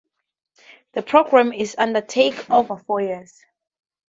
[0.93, 3.39] The programme is undertaken over four years.